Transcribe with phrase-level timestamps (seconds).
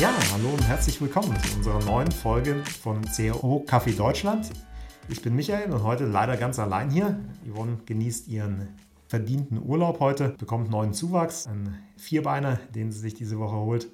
[0.00, 4.48] Ja, hallo und herzlich willkommen zu unserer neuen Folge von CRO Kaffee Deutschland.
[5.10, 7.20] Ich bin Michael und heute leider ganz allein hier.
[7.46, 8.68] Yvonne genießt ihren
[9.08, 13.90] verdienten Urlaub heute, bekommt neuen Zuwachs, einen Vierbeiner, den sie sich diese Woche holt.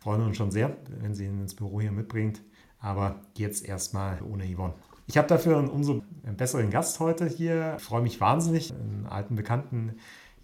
[0.00, 2.42] Freuen uns schon sehr, wenn sie ihn ins Büro hier mitbringt.
[2.80, 4.74] Aber jetzt erstmal ohne Yvonne.
[5.06, 6.02] Ich habe dafür einen umso
[6.36, 7.76] besseren Gast heute hier.
[7.78, 9.94] Ich freue mich wahnsinnig, einen alten Bekannten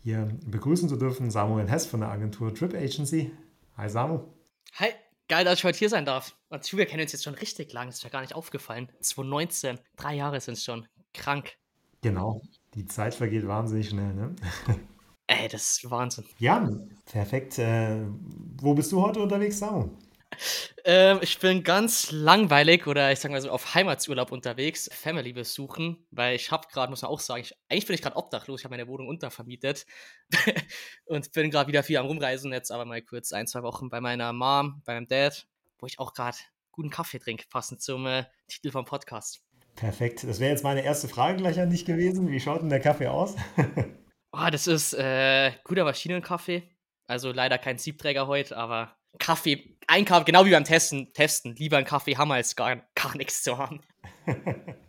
[0.04, 3.32] hier begrüßen zu dürfen, Samuel Hess von der Agentur Trip Agency.
[3.76, 4.33] Hi Samu.
[4.72, 4.88] Hi,
[5.28, 6.36] geil, dass ich heute hier sein darf.
[6.48, 8.88] Und wir kennen uns jetzt schon richtig lang, das ist mir gar nicht aufgefallen.
[9.00, 10.86] 2019, drei Jahre sind es schon.
[11.12, 11.56] Krank.
[12.02, 12.42] Genau,
[12.74, 14.34] die Zeit vergeht wahnsinnig schnell, ne?
[15.26, 16.24] Ey, das ist Wahnsinn.
[16.38, 16.68] Ja,
[17.06, 17.58] perfekt.
[17.58, 18.04] Äh,
[18.60, 19.90] wo bist du heute unterwegs, Samu?
[20.84, 26.06] Ähm, ich bin ganz langweilig oder ich sag mal so auf Heimatsurlaub unterwegs, Family besuchen,
[26.10, 28.64] weil ich habe gerade, muss man auch sagen, ich, eigentlich bin ich gerade obdachlos, ich
[28.64, 29.86] habe meine Wohnung untervermietet
[31.06, 34.00] und bin gerade wieder viel am Rumreisen, jetzt aber mal kurz ein, zwei Wochen bei
[34.00, 35.46] meiner Mom, bei meinem Dad,
[35.78, 36.36] wo ich auch gerade
[36.70, 39.40] guten Kaffee trinke, passend zum äh, Titel vom Podcast.
[39.76, 40.24] Perfekt.
[40.24, 42.30] Das wäre jetzt meine erste Frage gleich an dich gewesen.
[42.30, 43.34] Wie schaut denn der Kaffee aus?
[44.32, 46.70] oh, das ist äh, guter Maschinenkaffee.
[47.06, 51.76] Also leider kein Siebträger heute, aber Kaffee, ein Kaffee, genau wie beim Testen, testen, lieber
[51.76, 53.80] einen Kaffee haben als gar, gar nichts zu haben.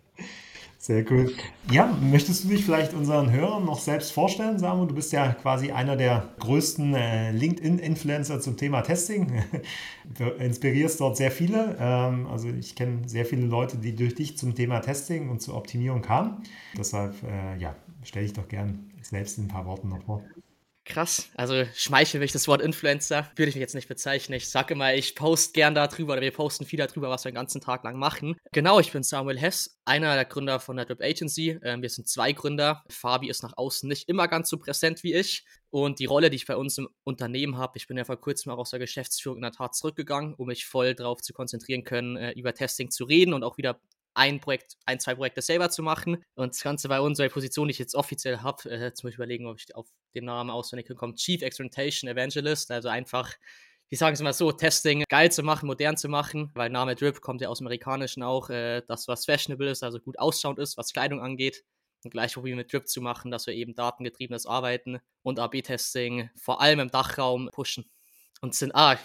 [0.85, 1.33] Sehr cool.
[1.71, 4.85] Ja, möchtest du dich vielleicht unseren Hörern noch selbst vorstellen, Samu?
[4.85, 9.41] Du bist ja quasi einer der größten äh, LinkedIn-Influencer zum Thema Testing.
[10.15, 11.75] du inspirierst dort sehr viele.
[11.79, 15.55] Ähm, also ich kenne sehr viele Leute, die durch dich zum Thema Testing und zur
[15.55, 16.43] Optimierung kamen.
[16.77, 20.21] Deshalb, äh, ja, stelle ich doch gern selbst in ein paar Worten noch vor.
[20.85, 21.29] Krass.
[21.33, 23.31] Also schmeichel mich das Wort Influencer.
[23.35, 24.37] Würde ich mich jetzt nicht bezeichnen.
[24.37, 27.35] Ich sage immer, ich poste gern darüber oder wir posten viel darüber, was wir den
[27.35, 28.37] ganzen Tag lang machen.
[28.51, 31.59] Genau, ich bin Samuel Hess, einer der Gründer von NetWeb Agency.
[31.63, 32.83] Ähm, wir sind zwei Gründer.
[32.87, 35.43] Fabi ist nach außen nicht immer ganz so präsent wie ich.
[35.71, 38.51] Und die Rolle, die ich bei uns im Unternehmen habe, ich bin ja vor kurzem
[38.51, 42.15] auch aus der Geschäftsführung in der Tat zurückgegangen, um mich voll darauf zu konzentrieren können,
[42.15, 43.81] äh, über Testing zu reden und auch wieder
[44.15, 46.23] ein Projekt, ein, zwei Projekte selber zu machen.
[46.35, 49.47] Und das Ganze bei unserer Position, die ich jetzt offiziell habe, äh, zum Beispiel überlegen,
[49.47, 53.31] ob ich auf den Namen auswendig komme, Chief Experimentation Evangelist, also einfach
[53.89, 57.21] wie sagen Sie mal so, Testing geil zu machen, modern zu machen, weil Name Drip
[57.21, 60.77] kommt ja aus dem Amerikanischen auch, äh, das, was fashionable ist, also gut ausschauend ist,
[60.77, 61.63] was Kleidung angeht.
[62.03, 66.61] Und gleich probieren mit Drip zu machen, dass wir eben datengetriebenes Arbeiten und AB-Testing vor
[66.61, 67.89] allem im Dachraum pushen.
[68.41, 68.97] Und sind, ah,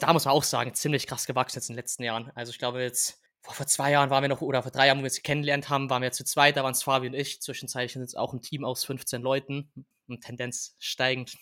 [0.00, 2.30] da muss man auch sagen, ziemlich krass gewachsen jetzt in den letzten Jahren.
[2.34, 4.98] Also ich glaube jetzt vor, vor zwei Jahren waren wir noch, oder vor drei Jahren,
[4.98, 7.40] wo wir sie kennengelernt haben, waren wir zu zweit, da waren es Fabi und ich.
[7.40, 9.70] Zwischenzeitlich sind es auch ein Team aus 15 Leuten
[10.08, 11.36] und Tendenz steigend.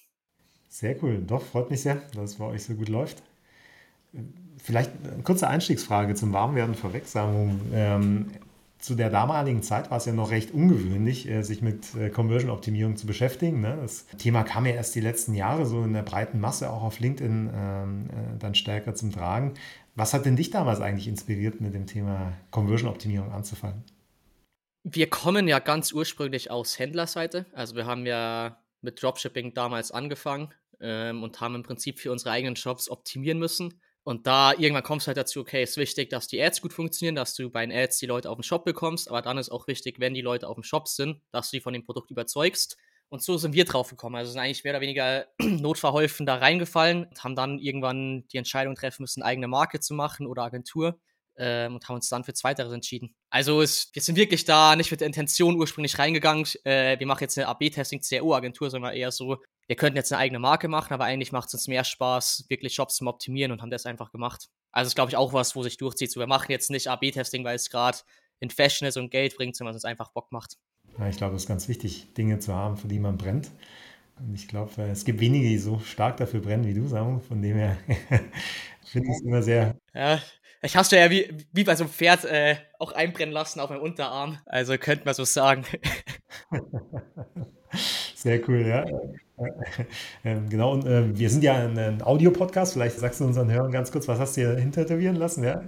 [0.68, 3.22] Sehr cool, doch, freut mich sehr, dass es bei euch so gut läuft.
[4.58, 7.54] Vielleicht eine kurze Einstiegsfrage zum Warmwerden vorweg, Samu.
[7.72, 8.30] Ähm,
[8.78, 12.96] zu der damaligen Zeit war es ja noch recht ungewöhnlich, äh, sich mit äh, Conversion-Optimierung
[12.96, 13.60] zu beschäftigen.
[13.60, 13.76] Ne?
[13.80, 17.00] Das Thema kam ja erst die letzten Jahre so in der breiten Masse auch auf
[17.00, 19.54] LinkedIn ähm, äh, dann stärker zum Tragen.
[19.98, 23.82] Was hat denn dich damals eigentlich inspiriert, mit dem Thema Conversion-Optimierung anzufangen?
[24.84, 27.46] Wir kommen ja ganz ursprünglich aus Händlerseite.
[27.52, 32.30] Also wir haben ja mit Dropshipping damals angefangen ähm, und haben im Prinzip für unsere
[32.30, 33.80] eigenen Shops optimieren müssen.
[34.04, 37.16] Und da irgendwann kommst du halt dazu, okay, ist wichtig, dass die Ads gut funktionieren,
[37.16, 39.66] dass du bei den Ads die Leute auf den Shop bekommst, aber dann ist auch
[39.66, 42.76] wichtig, wenn die Leute auf dem Shop sind, dass du die von dem Produkt überzeugst.
[43.10, 44.16] Und so sind wir drauf gekommen.
[44.16, 48.74] Also sind eigentlich mehr oder weniger notverholfen da reingefallen und haben dann irgendwann die Entscheidung
[48.74, 51.00] treffen müssen, eigene Marke zu machen oder Agentur
[51.38, 53.14] ähm, und haben uns dann für Zweiteres entschieden.
[53.30, 57.22] Also es, wir sind wirklich da nicht mit der Intention ursprünglich reingegangen, äh, wir machen
[57.22, 61.04] jetzt eine AB-Testing CRO-Agentur, sondern eher so, wir könnten jetzt eine eigene Marke machen, aber
[61.04, 64.48] eigentlich macht es uns mehr Spaß, wirklich Shops zum Optimieren und haben das einfach gemacht.
[64.72, 66.10] Also ist, glaube ich, auch was, wo sich durchzieht.
[66.10, 67.98] So, wir machen jetzt nicht AB-Testing, weil es gerade
[68.40, 70.56] in Fashion ist und Geld bringt, sondern es uns einfach Bock macht.
[70.98, 73.50] Ja, ich glaube, es ist ganz wichtig, Dinge zu haben, für die man brennt.
[74.18, 77.20] Und ich glaube, äh, es gibt wenige, die so stark dafür brennen wie du, Samu.
[77.20, 77.76] Von dem her
[78.84, 79.76] finde ich es immer sehr.
[79.94, 80.20] Ja,
[80.62, 83.70] ich hast du ja wie, wie bei so einem Pferd äh, auch einbrennen lassen auf
[83.70, 84.38] meinem Unterarm.
[84.46, 85.64] Also könnte man so sagen.
[88.14, 88.84] Sehr cool, ja.
[90.24, 92.72] Ähm, genau, und äh, wir sind ja ein, ein Audiopodcast.
[92.72, 95.62] Vielleicht sagst du unseren Hörern ganz kurz, was hast du hier hintätowieren lassen, ja?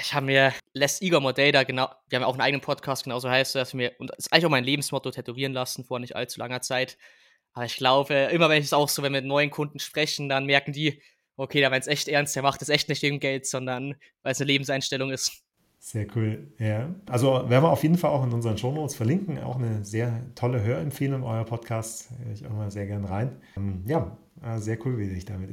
[0.00, 3.28] Ich habe mir Les Igor Modeida, genau, wir haben ja auch einen eigenen Podcast, genauso
[3.30, 6.40] heißt das, mir, und das ist eigentlich auch mein Lebensmotto tätowieren lassen vor nicht allzu
[6.40, 6.96] langer Zeit.
[7.52, 10.28] Aber ich glaube, immer wenn ich es auch so, wenn wir mit neuen Kunden sprechen,
[10.28, 11.02] dann merken die,
[11.36, 14.32] okay, der meint es echt ernst, der macht es echt nicht wegen Geld, sondern weil
[14.32, 15.42] es eine Lebenseinstellung ist.
[15.82, 16.94] Sehr cool, ja.
[17.06, 19.38] Also werden wir auf jeden Fall auch in unseren Shownotes verlinken.
[19.38, 22.10] Auch eine sehr tolle Hörempfehlung, euer Podcast.
[22.22, 23.40] Höre ich auch mal sehr gern rein.
[23.56, 25.50] Ähm, ja, äh, sehr cool, wie du dich damit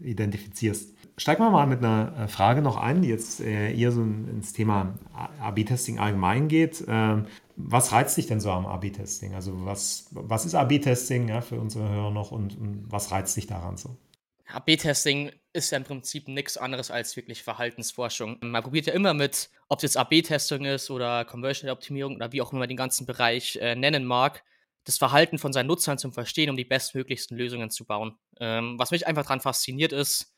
[0.00, 0.96] identifizierst.
[1.18, 4.52] Steigen wir mal mit einer äh, Frage noch ein, die jetzt äh, eher so ins
[4.52, 4.94] Thema
[5.40, 6.84] AB-Testing allgemein geht.
[6.88, 7.26] Ähm,
[7.56, 9.34] was reizt dich denn so am AB-Testing?
[9.34, 12.56] Also was, was ist AB-Testing ja, für unsere Hörer noch und,
[12.90, 13.96] was reizt dich daran so?
[14.46, 18.38] AB-Testing ist ja im Prinzip nichts anderes als wirklich Verhaltensforschung.
[18.40, 22.52] Man probiert ja immer mit, ob es jetzt AB-Testing ist oder Conversion-Optimierung oder wie auch
[22.52, 24.44] immer man den ganzen Bereich äh, nennen mag,
[24.84, 28.16] das Verhalten von seinen Nutzern zu verstehen, um die bestmöglichsten Lösungen zu bauen.
[28.40, 30.31] Ähm, was mich einfach daran fasziniert ist,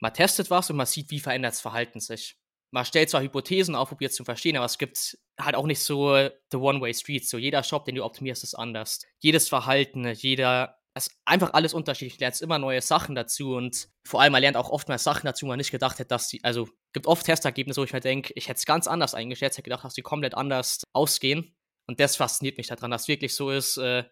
[0.00, 2.36] man testet was und man sieht, wie verändert das Verhalten sich.
[2.70, 6.16] Man stellt zwar Hypothesen auf, probiert zu verstehen, aber es gibt halt auch nicht so
[6.50, 7.26] the One-Way-Street.
[7.26, 9.00] So jeder Shop, den du optimierst, ist anders.
[9.20, 12.18] Jedes Verhalten, jeder ist einfach alles unterschiedlich.
[12.18, 15.46] Du lernst immer neue Sachen dazu und vor allem, man lernt auch oftmals Sachen dazu,
[15.46, 18.32] wo man nicht gedacht hätte, dass die, also gibt oft Testergebnisse, wo ich mir denke,
[18.36, 21.56] ich hätte es ganz anders eingeschätzt, hätte gedacht, dass die komplett anders ausgehen.
[21.86, 24.04] Und das fasziniert mich daran, dass es wirklich so ist, äh,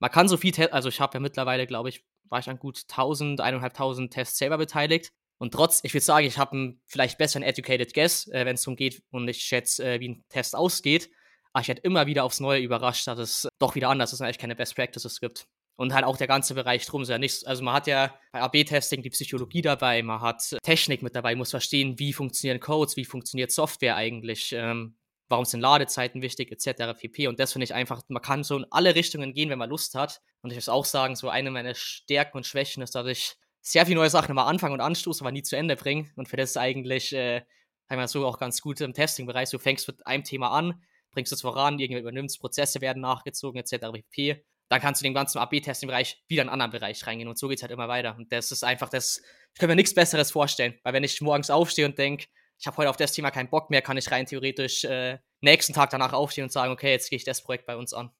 [0.00, 2.84] man kann so viel, also ich habe ja mittlerweile, glaube ich, war ich an gut
[2.88, 5.12] 1000, 1500 Tests selber beteiligt.
[5.38, 8.62] Und trotz, ich würde sagen, ich habe einen vielleicht besseren Educated Guess, äh, wenn es
[8.62, 11.10] darum geht und ich schätze, äh, wie ein Test ausgeht.
[11.52, 14.26] Aber ich werde immer wieder aufs Neue überrascht, dass es doch wieder anders ist und
[14.26, 15.46] eigentlich keine Best Practices gibt.
[15.76, 17.44] Und halt auch der ganze Bereich drum ist ja nichts.
[17.44, 21.50] Also man hat ja bei AB-Testing die Psychologie dabei, man hat Technik mit dabei, muss
[21.50, 24.96] verstehen, wie funktionieren Codes, wie funktioniert Software eigentlich, ähm,
[25.28, 26.98] warum sind Ladezeiten wichtig, etc.
[26.98, 27.28] pp.
[27.28, 29.94] Und das finde ich einfach, man kann so in alle Richtungen gehen, wenn man Lust
[29.94, 30.20] hat.
[30.42, 33.86] Und ich muss auch sagen, so eine meiner Stärken und Schwächen ist, dass ich sehr
[33.86, 36.10] viele neue Sachen immer anfange und anstoße, aber nie zu Ende bringe.
[36.16, 37.42] Und für das ist eigentlich, äh,
[37.88, 39.50] einmal so auch ganz gut im Testing-Bereich.
[39.50, 43.86] Du fängst mit einem Thema an, bringst es voran, irgendwie übernimmst, Prozesse werden nachgezogen, etc.
[43.92, 44.44] pp.
[44.68, 47.58] Dann kannst du den ganzen AB-Testing-Bereich wieder in einen anderen Bereich reingehen und so geht
[47.58, 48.14] es halt immer weiter.
[48.16, 49.22] Und das ist einfach das,
[49.54, 52.26] ich kann mir nichts Besseres vorstellen, weil wenn ich morgens aufstehe und denke,
[52.58, 55.72] ich habe heute auf das Thema keinen Bock mehr, kann ich rein theoretisch äh, nächsten
[55.72, 58.10] Tag danach aufstehen und sagen, okay, jetzt gehe ich das Projekt bei uns an.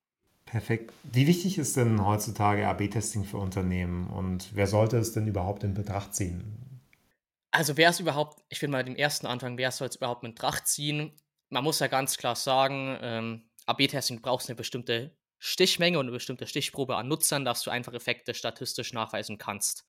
[0.51, 0.95] Perfekt.
[1.03, 5.75] Wie wichtig ist denn heutzutage AB-Testing für Unternehmen und wer sollte es denn überhaupt in
[5.75, 6.81] Betracht ziehen?
[7.51, 10.33] Also wer es überhaupt, ich will mal den ersten Anfang, wer soll es überhaupt in
[10.33, 11.13] Betracht ziehen?
[11.51, 16.47] Man muss ja ganz klar sagen, ähm, AB-Testing braucht eine bestimmte Stichmenge und eine bestimmte
[16.47, 19.85] Stichprobe an Nutzern, dass du einfach Effekte statistisch nachweisen kannst.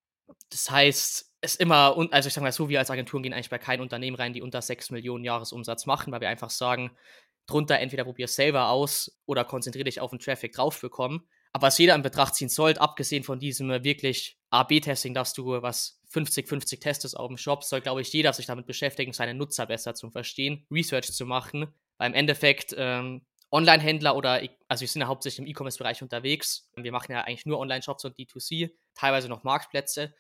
[0.50, 3.60] Das heißt, es immer, also ich sage mal so, wir als Agenturen gehen eigentlich bei
[3.60, 6.92] keinem Unternehmen rein, die unter 6 Millionen Jahresumsatz machen, weil wir einfach sagen,
[7.50, 11.28] drunter entweder probier selber aus oder konzentriere dich auf den Traffic drauf bekommen.
[11.52, 15.62] Aber was jeder in Betracht ziehen sollte, abgesehen von diesem äh, wirklich A-B-Testing, dass du
[15.62, 19.66] was 50-50 testest auf dem Shop, soll, glaube ich, jeder sich damit beschäftigen, seine Nutzer
[19.66, 21.74] besser zu verstehen, Research zu machen.
[21.98, 26.70] Weil im Endeffekt ähm, Online-Händler oder, also wir sind ja hauptsächlich im E-Commerce-Bereich unterwegs.
[26.76, 30.14] Wir machen ja eigentlich nur Online-Shops und D2C, teilweise noch Marktplätze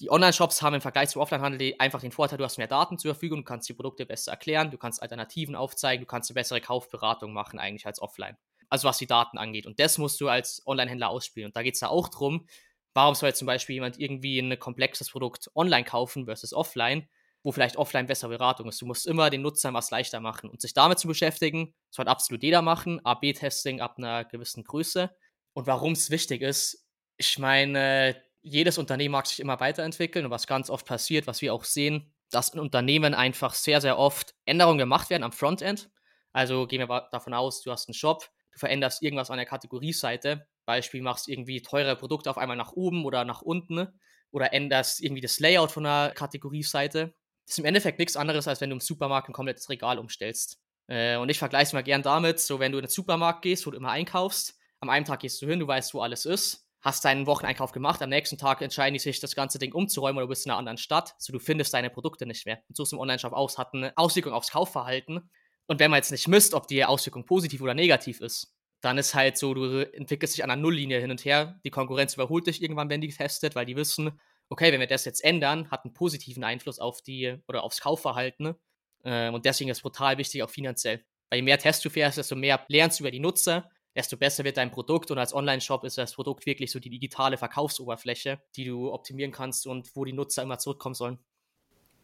[0.00, 3.14] die Online-Shops haben im Vergleich zum Offline-Handel einfach den Vorteil, du hast mehr Daten zur
[3.14, 6.60] Verfügung, du kannst die Produkte besser erklären, du kannst Alternativen aufzeigen, du kannst eine bessere
[6.60, 8.36] Kaufberatung machen eigentlich als offline.
[8.68, 9.66] Also was die Daten angeht.
[9.66, 11.48] Und das musst du als Online-Händler ausspielen.
[11.48, 12.46] Und da geht es ja auch darum,
[12.92, 17.08] warum soll jetzt zum Beispiel jemand irgendwie ein komplexes Produkt online kaufen versus offline,
[17.44, 18.80] wo vielleicht offline bessere Beratung ist.
[18.80, 20.48] Du musst immer den Nutzern was leichter machen.
[20.50, 23.04] Und sich damit zu beschäftigen, sollte absolut jeder machen.
[23.04, 25.14] AB-Testing ab einer gewissen Größe.
[25.52, 30.46] Und warum es wichtig ist, ich meine, jedes Unternehmen mag sich immer weiterentwickeln und was
[30.46, 34.78] ganz oft passiert, was wir auch sehen, dass in Unternehmen einfach sehr, sehr oft Änderungen
[34.78, 35.90] gemacht werden am Frontend.
[36.32, 40.46] Also gehen wir davon aus, du hast einen Shop, du veränderst irgendwas an der Kategorieseite,
[40.66, 43.88] Beispiel machst irgendwie teure Produkte auf einmal nach oben oder nach unten
[44.30, 47.14] oder änderst irgendwie das Layout von der Kategorieseite.
[47.46, 50.58] Das ist im Endeffekt nichts anderes, als wenn du im Supermarkt ein komplettes Regal umstellst.
[50.86, 53.66] Äh, und ich vergleiche es mal gern damit, so wenn du in den Supermarkt gehst,
[53.66, 56.63] wo du immer einkaufst, am einen Tag gehst du hin, du weißt, wo alles ist
[56.84, 60.26] hast deinen Wocheneinkauf gemacht, am nächsten Tag entscheiden die sich, das ganze Ding umzuräumen oder
[60.26, 62.60] du bist in einer anderen Stadt, so du findest deine Produkte nicht mehr.
[62.68, 65.30] Und so ist im Online-Shop aus, hat eine Auswirkung aufs Kaufverhalten.
[65.66, 69.14] Und wenn man jetzt nicht misst, ob die Auswirkung positiv oder negativ ist, dann ist
[69.14, 71.58] halt so, du entwickelst dich an einer Nulllinie hin und her.
[71.64, 75.06] Die Konkurrenz überholt dich irgendwann, wenn die testet, weil die wissen, okay, wenn wir das
[75.06, 78.56] jetzt ändern, hat einen positiven Einfluss auf die oder aufs Kaufverhalten.
[79.04, 81.02] Ähm, und deswegen ist es brutal wichtig, auch finanziell.
[81.30, 84.44] Weil je mehr Tests du fährst, desto mehr lernst du über die Nutzer, desto besser
[84.44, 85.10] wird dein Produkt.
[85.10, 89.66] Und als Online-Shop ist das Produkt wirklich so die digitale Verkaufsoberfläche, die du optimieren kannst
[89.66, 91.18] und wo die Nutzer immer zurückkommen sollen.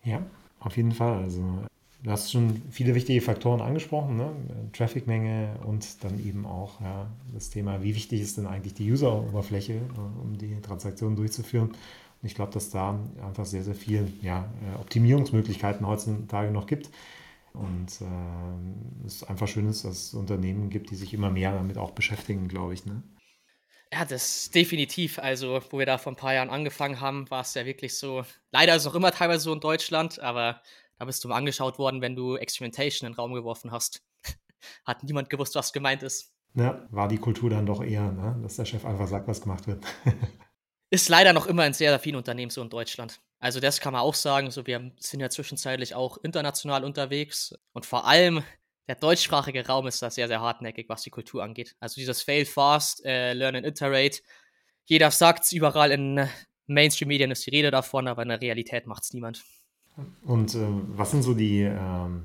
[0.05, 0.25] Ja,
[0.61, 1.23] auf jeden Fall.
[1.23, 1.43] Also
[2.03, 4.33] du hast schon viele wichtige Faktoren angesprochen, ne?
[4.73, 9.75] Traffic-Menge und dann eben auch ja, das Thema, wie wichtig ist denn eigentlich die User-Oberfläche,
[9.75, 11.69] äh, um die Transaktionen durchzuführen.
[11.69, 16.91] Und ich glaube, dass da einfach sehr, sehr viel ja, äh, Optimierungsmöglichkeiten heutzutage noch gibt.
[17.53, 21.79] Und äh, es einfach schön ist, dass es Unternehmen gibt, die sich immer mehr damit
[21.79, 22.87] auch beschäftigen, glaube ich.
[22.87, 23.03] Ne?
[23.93, 25.19] Ja, das definitiv.
[25.19, 28.25] Also, wo wir da vor ein paar Jahren angefangen haben, war es ja wirklich so.
[28.53, 30.63] Leider ist es auch immer teilweise so in Deutschland, aber
[30.99, 34.03] da bist du mal angeschaut worden, wenn du Experimentation in den Raum geworfen hast.
[34.85, 36.33] Hat niemand gewusst, was gemeint ist.
[36.55, 38.39] Ja, war die Kultur dann doch eher, ne?
[38.43, 39.85] dass der Chef einfach sagt, was gemacht wird.
[40.91, 43.21] ist leider noch immer in sehr, sehr vielen Unternehmen so in Deutschland.
[43.41, 44.51] Also das kann man auch sagen.
[44.51, 48.45] So, wir sind ja zwischenzeitlich auch international unterwegs und vor allem
[48.87, 51.77] der deutschsprachige Raum ist da sehr, sehr hartnäckig, was die Kultur angeht.
[51.81, 54.21] Also dieses Fail fast, äh, learn and iterate.
[54.85, 56.29] Jeder sagt es überall in
[56.67, 59.45] Mainstream-Medien ist die Rede davon, aber in der Realität macht es niemand.
[60.25, 62.25] Und äh, was sind so die, ähm,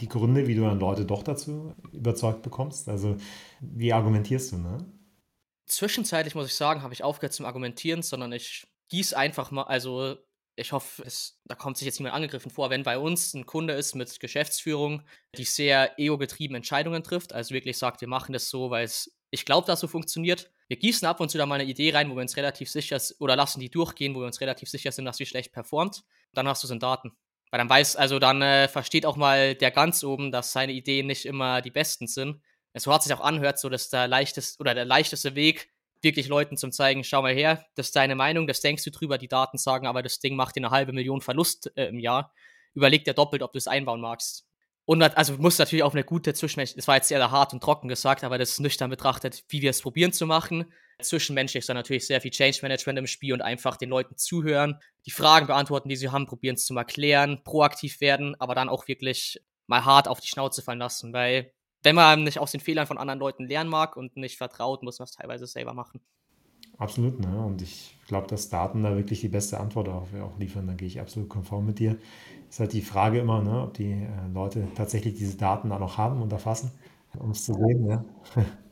[0.00, 2.88] die Gründe, wie du dann Leute doch dazu überzeugt bekommst?
[2.88, 3.16] Also
[3.60, 4.78] wie argumentierst du, ne?
[5.66, 10.18] Zwischenzeitlich muss ich sagen, habe ich aufgehört zum Argumentieren, sondern ich gieße einfach mal, also
[10.56, 13.74] ich hoffe, es, da kommt sich jetzt niemand angegriffen vor, wenn bei uns ein Kunde
[13.74, 15.02] ist mit Geschäftsführung,
[15.36, 19.44] die sehr ego-getrieben Entscheidungen trifft, also wirklich sagt, wir machen das so, weil es, ich
[19.44, 20.50] glaube, dass so funktioniert.
[20.68, 22.98] Wir gießen ab und zu da mal eine Idee rein, wo wir uns relativ sicher
[22.98, 26.04] sind, oder lassen die durchgehen, wo wir uns relativ sicher sind, dass sie schlecht performt.
[26.32, 27.12] Dann hast du es in Daten.
[27.50, 31.06] Weil dann weiß, also dann äh, versteht auch mal der ganz oben, dass seine Ideen
[31.06, 32.40] nicht immer die besten sind.
[32.76, 35.73] So hat sich auch anhört, so dass der leichteste oder der leichteste Weg
[36.04, 39.18] wirklich Leuten zum zeigen, schau mal her, das ist deine Meinung, das denkst du drüber,
[39.18, 42.32] die Daten sagen, aber das Ding macht dir eine halbe Million Verlust äh, im Jahr.
[42.74, 44.46] Überleg dir doppelt, ob du es einbauen magst.
[44.86, 47.88] Und also muss natürlich auch eine gute Zwischenmensch, das war jetzt sehr hart und trocken
[47.88, 50.70] gesagt, aber das ist nüchtern betrachtet, wie wir es probieren zu machen.
[51.00, 54.78] Zwischenmenschlich ist da natürlich sehr viel Change Management im Spiel und einfach den Leuten zuhören,
[55.06, 58.86] die Fragen beantworten, die sie haben, probieren es zu erklären, proaktiv werden, aber dann auch
[58.86, 61.53] wirklich mal hart auf die Schnauze fallen lassen, weil
[61.84, 64.98] wenn man nicht aus den Fehlern von anderen Leuten lernen mag und nicht vertraut, muss
[64.98, 66.00] man es teilweise selber machen.
[66.78, 67.44] Absolut, ne?
[67.44, 70.66] Und ich glaube, dass Daten da wirklich die beste Antwort darauf auch liefern.
[70.66, 71.96] Da gehe ich absolut konform mit dir.
[72.50, 75.98] Ist halt die Frage immer, ne, ob die äh, Leute tatsächlich diese Daten da noch
[75.98, 76.72] haben und erfassen,
[77.18, 77.86] um es zu sehen.
[77.86, 78.04] Ne?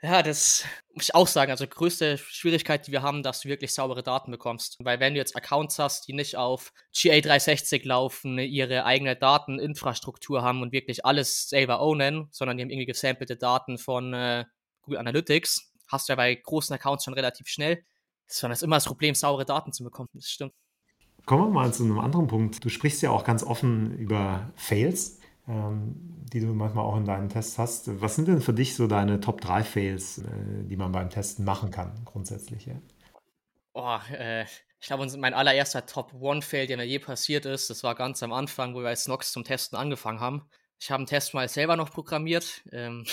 [0.00, 0.64] Ja, das
[0.94, 1.50] muss ich auch sagen.
[1.50, 4.76] Also, größte Schwierigkeit, die wir haben, dass du wirklich saubere Daten bekommst.
[4.80, 10.62] Weil, wenn du jetzt Accounts hast, die nicht auf GA360 laufen, ihre eigene Dateninfrastruktur haben
[10.62, 14.44] und wirklich alles selber ownen, sondern die haben irgendwie gesampelte Daten von äh,
[14.82, 17.84] Google Analytics, hast du ja bei großen Accounts schon relativ schnell.
[18.28, 20.10] Das ist immer das Problem, saubere Daten zu bekommen.
[20.12, 20.52] Das stimmt.
[21.24, 22.64] Kommen wir mal zu einem anderen Punkt.
[22.64, 27.58] Du sprichst ja auch ganz offen über Fails die du manchmal auch in deinen Tests
[27.58, 28.00] hast.
[28.00, 31.44] Was sind denn für dich so deine Top 3 Fails, äh, die man beim Testen
[31.44, 32.66] machen kann, grundsätzlich?
[32.66, 32.74] Ja?
[33.72, 34.44] Oh, äh,
[34.80, 38.22] ich glaube, mein allererster Top 1 Fail, der mir je passiert ist, das war ganz
[38.22, 40.48] am Anfang, wo wir als Nox zum Testen angefangen haben.
[40.78, 42.62] Ich habe einen Test mal selber noch programmiert.
[42.70, 43.04] Ähm,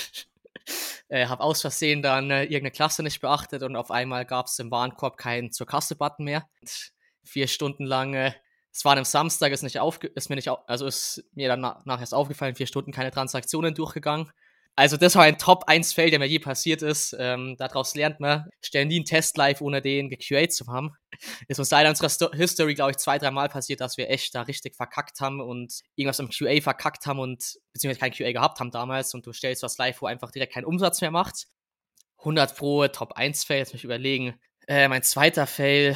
[1.08, 4.60] äh, habe aus Versehen dann äh, irgendeine Klasse nicht beachtet und auf einmal gab es
[4.60, 6.48] im Warenkorb keinen zur Kasse-Button mehr.
[6.62, 6.92] Und
[7.24, 8.34] vier Stunden lang äh,
[8.76, 12.02] es war am Samstag, ist, nicht aufge ist mir nicht, also ist mir dann nachher
[12.02, 14.30] erst aufgefallen, vier Stunden keine Transaktionen durchgegangen.
[14.76, 17.16] Also das war ein Top-1-Fail, der mir je passiert ist.
[17.18, 20.94] Ähm, daraus lernt man, stellen nie einen Test live, ohne den geQA zu haben.
[21.48, 24.36] Ist uns leider in unserer Sto History, glaube ich, zwei, dreimal passiert, dass wir echt
[24.36, 28.60] da richtig verkackt haben und irgendwas im QA verkackt haben und beziehungsweise kein QA gehabt
[28.60, 31.46] haben damals und du stellst was live, wo einfach direkt keinen Umsatz mehr macht.
[32.18, 34.38] 100 Pro, Top-1-Fail, jetzt mich überlegen.
[34.68, 35.96] Äh, mein zweiter Fail,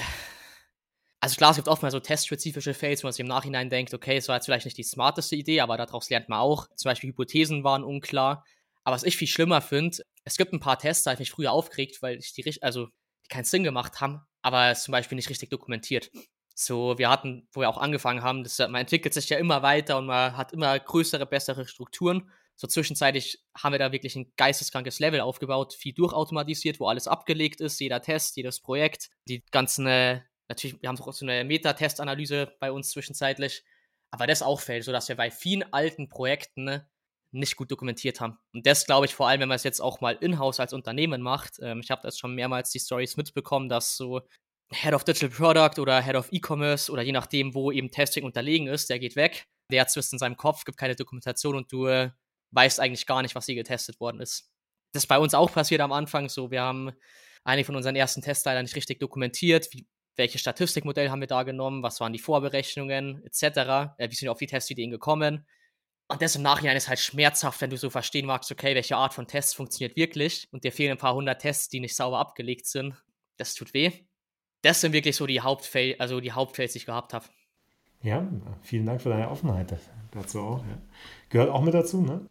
[1.21, 3.93] also klar, es gibt oft mal so testspezifische Fails, wo man sich im Nachhinein denkt,
[3.93, 6.67] okay, es war jetzt vielleicht nicht die smarteste Idee, aber daraus lernt man auch.
[6.75, 8.45] Zum Beispiel Hypothesen waren unklar.
[8.83, 11.31] Aber was ich viel schlimmer finde, es gibt ein paar Tests, da habe ich mich
[11.31, 15.29] früher aufgeregt, weil ich die, also, die keinen Sinn gemacht haben, aber zum Beispiel nicht
[15.29, 16.09] richtig dokumentiert.
[16.55, 19.97] So, wir hatten, wo wir auch angefangen haben, das, man entwickelt sich ja immer weiter
[19.97, 22.31] und man hat immer größere, bessere Strukturen.
[22.55, 27.61] So zwischenzeitlich haben wir da wirklich ein geisteskrankes Level aufgebaut, viel durchautomatisiert, wo alles abgelegt
[27.61, 32.55] ist, jeder Test, jedes Projekt, die ganzen äh, Natürlich, wir haben auch so eine Meta-Test-Analyse
[32.59, 33.63] bei uns zwischenzeitlich,
[34.11, 36.89] aber das auch fällt, sodass wir bei vielen alten Projekten ne,
[37.31, 38.37] nicht gut dokumentiert haben.
[38.53, 41.21] Und das glaube ich vor allem, wenn man es jetzt auch mal in-house als Unternehmen
[41.21, 41.59] macht.
[41.61, 44.21] Ähm, ich habe das schon mehrmals die Stories mitbekommen, dass so
[44.71, 48.67] Head of Digital Product oder Head of E-Commerce oder je nachdem, wo eben Testing unterlegen
[48.67, 49.47] ist, der geht weg.
[49.71, 52.09] Der hat es in seinem Kopf, gibt keine Dokumentation und du äh,
[52.51, 54.51] weißt eigentlich gar nicht, was hier getestet worden ist.
[54.91, 56.49] Das ist bei uns auch passiert am Anfang so.
[56.49, 56.91] Wir haben
[57.43, 59.87] einige von unseren ersten Testteilern nicht richtig dokumentiert, wie,
[60.19, 63.95] welches Statistikmodell haben wir da genommen, was waren die Vorberechnungen, etc.
[63.97, 65.47] Äh, wie sind wir auf die Testideen gekommen.
[66.07, 69.13] Und das im Nachhinein ist halt schmerzhaft, wenn du so verstehen magst, okay, welche Art
[69.13, 72.67] von Tests funktioniert wirklich und dir fehlen ein paar hundert Tests, die nicht sauber abgelegt
[72.67, 72.95] sind.
[73.37, 73.91] Das tut weh.
[74.61, 77.25] Das sind wirklich so die Hauptfail, also die Hauptfails, die ich gehabt habe.
[78.01, 78.27] Ja,
[78.61, 79.73] vielen Dank für deine Offenheit
[80.11, 80.65] dazu auch.
[80.65, 80.77] Ja.
[81.29, 82.27] Gehört auch mit dazu, ne?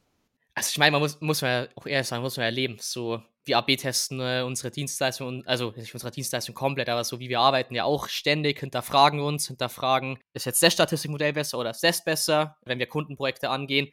[0.54, 2.78] Also ich meine, man muss, muss man ja auch ehrlich sagen, muss man ja erleben.
[2.80, 7.40] So, wir AB-testen äh, unsere Dienstleistung, also nicht unsere Dienstleistung komplett, aber so wie wir
[7.40, 12.04] arbeiten ja auch ständig, hinterfragen uns, hinterfragen, ist jetzt das Statistikmodell besser oder ist das
[12.04, 12.56] besser?
[12.64, 13.88] Wenn wir Kundenprojekte angehen,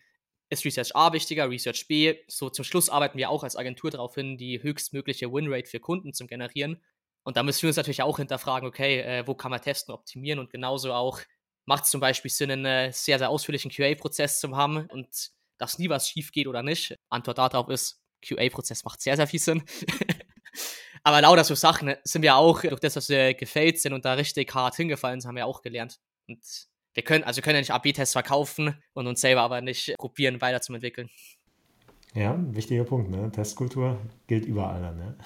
[0.49, 2.15] ist Research A wichtiger, Research B.
[2.27, 6.13] So zum Schluss arbeiten wir auch als Agentur darauf hin, die höchstmögliche Winrate für Kunden
[6.13, 6.81] zu generieren.
[7.23, 10.39] Und da müssen wir uns natürlich auch hinterfragen, okay, äh, wo kann man testen, optimieren
[10.39, 11.19] und genauso auch
[11.65, 15.07] macht es zum Beispiel Sinn, einen äh, sehr, sehr ausführlichen QA-Prozess zu haben und
[15.57, 16.95] dass nie was schief geht oder nicht.
[17.09, 19.63] Antwort darauf ist, QA-Prozess macht sehr, sehr viel Sinn.
[21.03, 24.13] Aber lauter so Sachen sind wir auch, durch das, dass wir gefällt sind und da
[24.13, 25.99] richtig hart hingefallen sind, haben wir auch gelernt.
[26.27, 26.39] Und
[26.95, 31.09] wir können, also können ja nicht AB-Tests verkaufen und uns selber aber nicht probieren, weiterzuentwickeln.
[32.15, 33.29] Ja, wichtiger Punkt, ne?
[33.31, 35.17] Testkultur gilt überall, ne?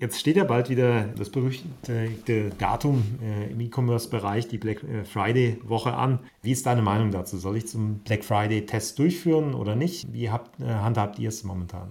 [0.00, 5.92] Jetzt steht ja bald wieder das berüchtigte Datum äh, im E-Commerce-Bereich, die Black äh, Friday-Woche
[5.92, 6.20] an.
[6.40, 7.36] Wie ist deine Meinung dazu?
[7.36, 10.10] Soll ich zum Black Friday-Test durchführen oder nicht?
[10.10, 11.90] Wie habt, äh, handhabt ihr es momentan?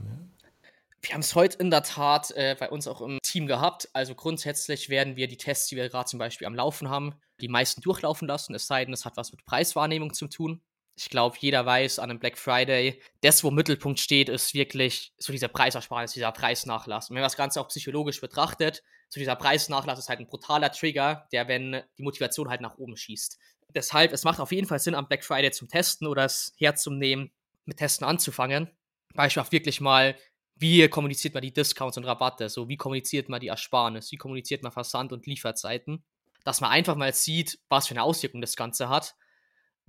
[1.04, 3.90] Wir haben es heute in der Tat äh, bei uns auch im Team gehabt.
[3.94, 7.48] Also grundsätzlich werden wir die Tests, die wir gerade zum Beispiel am Laufen haben, die
[7.48, 10.62] meisten durchlaufen lassen, es sei denn, es hat was mit Preiswahrnehmung zu tun.
[11.00, 15.14] Ich glaube, jeder weiß an einem Black Friday, das, wo im Mittelpunkt steht, ist wirklich
[15.18, 17.10] so dieser Preisersparnis, dieser Preisnachlass.
[17.10, 20.74] Und wenn man das Ganze auch psychologisch betrachtet, so dieser Preisnachlass ist halt ein brutaler
[20.74, 23.40] Trigger, der, wenn die Motivation halt nach oben schießt.
[23.74, 27.32] Deshalb, es macht auf jeden Fall Sinn, am Black Friday zum Testen oder es herzunehmen,
[27.64, 28.70] mit Testen anzufangen.
[29.14, 30.18] Beispielsweise wirklich mal,
[30.58, 34.64] wie kommuniziert man die Discounts und Rabatte, so wie kommuniziert man die Ersparnis, wie kommuniziert
[34.64, 36.04] man Versand- und Lieferzeiten,
[36.44, 39.16] dass man einfach mal sieht, was für eine Auswirkung das Ganze hat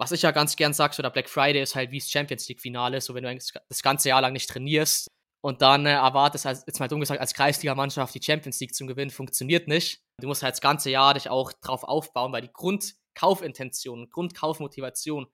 [0.00, 2.48] was ich ja ganz gern sage, so der Black Friday ist halt wie das Champions
[2.48, 3.38] League-Finale, so wenn du
[3.68, 5.08] das ganze Jahr lang nicht trainierst
[5.42, 8.86] und dann äh, erwartest, als, jetzt mal dumm gesagt, als Kreisligamannschaft die Champions League zum
[8.86, 10.02] Gewinnen, funktioniert nicht.
[10.18, 15.26] Du musst halt das ganze Jahr dich auch drauf aufbauen, weil die Grundkaufintention, Grundkaufmotivation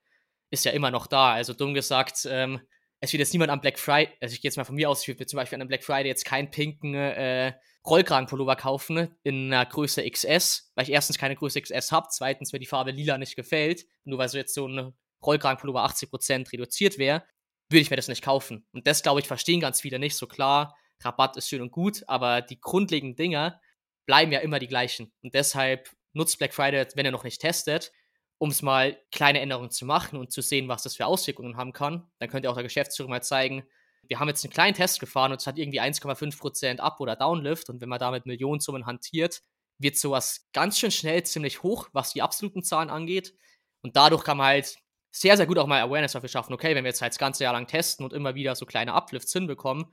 [0.50, 1.32] ist ja immer noch da.
[1.32, 2.60] Also dumm gesagt, ähm,
[3.00, 5.02] es wird jetzt niemand am Black Friday, also ich gehe jetzt mal von mir aus,
[5.02, 7.52] ich würde zum Beispiel an einem Black Friday jetzt keinen pinken äh,
[7.86, 12.58] Rollkragenpullover kaufen in einer Größe XS, weil ich erstens keine Größe XS habe, zweitens mir
[12.58, 14.92] die Farbe lila nicht gefällt, nur weil so jetzt so ein
[15.24, 17.24] Rollkragenpullover 80% reduziert wäre,
[17.70, 18.66] würde ich mir das nicht kaufen.
[18.72, 20.16] Und das, glaube ich, verstehen ganz viele nicht.
[20.16, 23.60] So klar, Rabatt ist schön und gut, aber die grundlegenden Dinge
[24.06, 25.12] bleiben ja immer die gleichen.
[25.22, 27.92] Und deshalb nutzt Black Friday, wenn ihr noch nicht testet,
[28.38, 31.72] um es mal kleine Änderungen zu machen und zu sehen, was das für Auswirkungen haben
[31.72, 32.10] kann.
[32.18, 33.64] Dann könnt ihr auch der Geschäftsführung mal zeigen,
[34.08, 37.68] wir haben jetzt einen kleinen Test gefahren und es hat irgendwie 1,5% Up- oder Downlift
[37.70, 39.42] und wenn man damit Millionensummen hantiert,
[39.78, 43.34] wird sowas ganz schön schnell ziemlich hoch, was die absoluten Zahlen angeht.
[43.82, 44.76] Und dadurch kann man halt
[45.12, 47.44] sehr, sehr gut auch mal Awareness dafür schaffen, okay, wenn wir jetzt halt das ganze
[47.44, 49.86] Jahr lang testen und immer wieder so kleine Uplifts hinbekommen,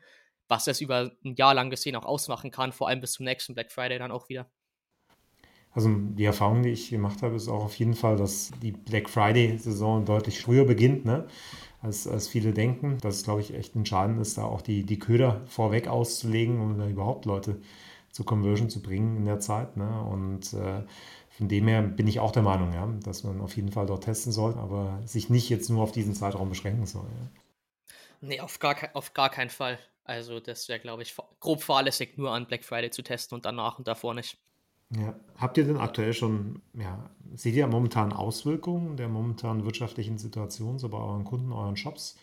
[0.48, 3.54] was das über ein Jahr lang gesehen auch ausmachen kann, vor allem bis zum nächsten
[3.54, 4.50] Black Friday dann auch wieder.
[5.74, 9.10] Also die Erfahrung, die ich gemacht habe, ist auch auf jeden Fall, dass die Black
[9.10, 11.06] Friday-Saison deutlich früher beginnt.
[11.06, 11.28] Ne?
[11.84, 12.98] als, als viele denken.
[13.02, 16.78] Das ist, glaube ich, echt entscheidend ist, da auch die, die Köder vorweg auszulegen, um
[16.80, 17.62] da überhaupt Leute
[18.10, 19.76] zur Conversion zu bringen in der Zeit.
[19.76, 20.02] Ne?
[20.02, 20.84] Und äh,
[21.30, 24.06] von dem her bin ich auch der Meinung, ja, dass man auf jeden Fall dort
[24.06, 27.06] testen soll, aber sich nicht jetzt nur auf diesen Zeitraum beschränken soll.
[27.06, 27.96] Ja.
[28.22, 29.78] Nee, auf gar, auf gar keinen Fall.
[30.06, 33.78] Also das wäre, glaube ich, grob fahrlässig, nur an Black Friday zu testen und danach
[33.78, 34.38] und davor nicht.
[34.98, 35.16] Ja.
[35.38, 40.90] Habt ihr denn aktuell schon, ja, seht ihr momentan Auswirkungen der momentanen wirtschaftlichen Situation so
[40.90, 42.18] bei euren Kunden, euren Shops?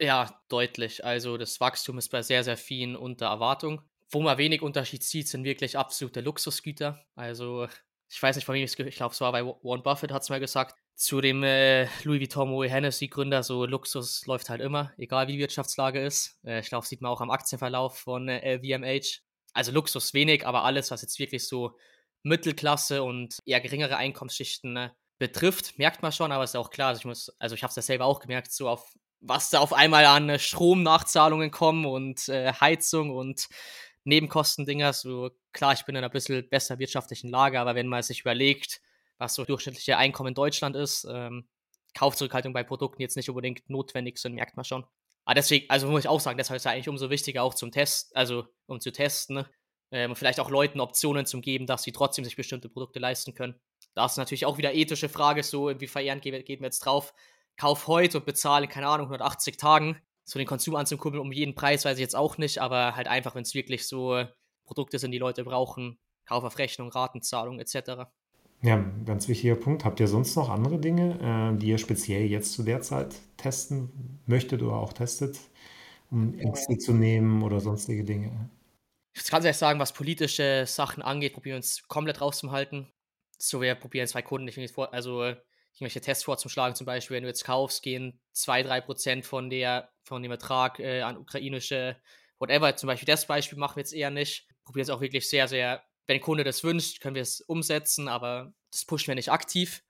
[0.00, 1.04] Ja, deutlich.
[1.04, 3.82] Also das Wachstum ist bei sehr, sehr vielen unter Erwartung.
[4.10, 7.00] Wo man wenig Unterschied sieht, sind wirklich absolute Luxusgüter.
[7.14, 7.66] Also
[8.10, 10.22] ich weiß nicht, von wem ich es ich glaube, es war bei Warren Buffett, hat
[10.22, 14.60] es mal gesagt, zu dem äh, Louis Vuitton Moet Hennessy Gründer, so Luxus läuft halt
[14.60, 16.38] immer, egal wie die Wirtschaftslage ist.
[16.44, 19.20] Äh, ich glaube, sieht man auch am Aktienverlauf von äh, LVMH.
[19.54, 21.76] Also Luxus wenig, aber alles, was jetzt wirklich so
[22.22, 27.00] Mittelklasse und eher geringere Einkommensschichten ne, betrifft, merkt man schon, aber ist auch klar, also
[27.00, 29.72] ich muss, also ich habe es ja selber auch gemerkt, so auf was da auf
[29.72, 33.48] einmal an äh, Stromnachzahlungen kommen und äh, Heizung und
[34.04, 34.92] Nebenkostendinger.
[34.92, 38.80] So klar, ich bin in einer bisschen besser wirtschaftlichen Lage, aber wenn man sich überlegt,
[39.18, 41.48] was so durchschnittliche Einkommen in Deutschland ist, ähm,
[41.94, 44.84] Kaufzurückhaltung bei Produkten jetzt nicht unbedingt notwendig sind, merkt man schon.
[45.24, 47.70] Aber deswegen, also muss ich auch sagen, deshalb ist es eigentlich umso wichtiger auch zum
[47.70, 49.48] Test, also um zu testen, ne?
[49.92, 53.34] Ähm, und vielleicht auch Leuten Optionen zu geben, dass sie trotzdem sich bestimmte Produkte leisten
[53.34, 53.54] können.
[53.94, 57.14] Da ist natürlich auch wieder ethische Frage, so wie verjährend geht, geht mir jetzt drauf,
[57.56, 61.84] kauf heute und bezahle, keine Ahnung, 180 Tagen, so den Konsum anzukurbeln um jeden Preis,
[61.84, 64.24] weiß ich jetzt auch nicht, aber halt einfach, wenn es wirklich so
[64.64, 68.06] Produkte sind, die Leute brauchen, Kauf auf Rechnung, Ratenzahlung etc.
[68.62, 69.84] Ja, ganz wichtiger Punkt.
[69.84, 74.20] Habt ihr sonst noch andere Dinge, äh, die ihr speziell jetzt zu der Zeit testen
[74.26, 75.38] möchtet oder auch testet,
[76.10, 78.48] um Ängste zu nehmen oder sonstige Dinge?
[79.14, 82.92] Ich kann ehrlich sagen, was politische Sachen angeht, probieren wir uns komplett rauszuhalten.
[83.38, 85.34] So, wir probieren zwei Kunden nicht vor, also
[85.74, 89.50] irgendwelche Tests vorzuschlagen, zum Beispiel, wenn du jetzt kaufst, gehen 2-3% von,
[90.04, 91.96] von dem Ertrag äh, an ukrainische,
[92.38, 92.76] whatever.
[92.76, 94.46] Zum Beispiel das Beispiel machen wir jetzt eher nicht.
[94.64, 98.08] Probieren es auch wirklich sehr, sehr, wenn der Kunde das wünscht, können wir es umsetzen,
[98.08, 99.82] aber das pushen wir nicht aktiv.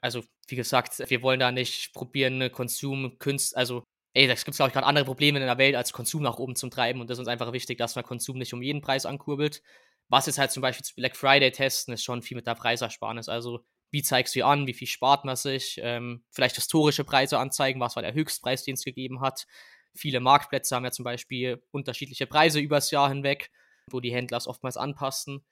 [0.00, 3.82] Also, wie gesagt, wir wollen da nicht probieren, Konsum, Künst, also
[4.14, 6.38] ey, da gibt es, glaube ich, gerade andere Probleme in der Welt, als Konsum nach
[6.38, 7.00] oben zu treiben.
[7.00, 9.62] Und das ist uns einfach wichtig, dass man Konsum nicht um jeden Preis ankurbelt.
[10.08, 13.28] Was jetzt halt zum Beispiel zu Black Friday testen, ist schon viel mit der Preisersparnis.
[13.28, 15.80] Also, wie zeigst du an, wie viel spart man sich?
[15.82, 19.46] Ähm, vielleicht historische Preise anzeigen, was war der Höchstpreis, den es gegeben hat.
[19.96, 23.50] Viele Marktplätze haben ja zum Beispiel unterschiedliche Preise übers Jahr hinweg,
[23.90, 25.44] wo die Händler es oftmals anpassen.